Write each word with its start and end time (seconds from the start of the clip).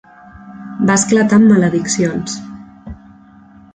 Va 0.91 0.95
esclatar 1.01 1.39
en 1.41 1.45
malediccions. 1.51 2.39